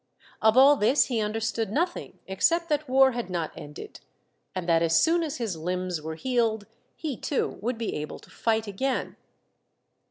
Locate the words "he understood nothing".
1.09-2.17